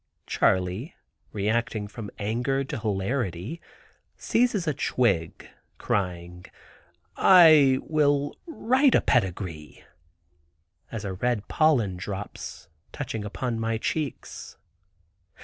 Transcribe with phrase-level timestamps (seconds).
[0.25, 0.95] Charley
[1.31, 3.61] reacting from anger to hilarity,
[4.17, 6.47] seizes a twig, crying.
[7.17, 9.83] "I will write a pedigree,"
[10.91, 14.57] as a red pollen drops, touching up my cheeks.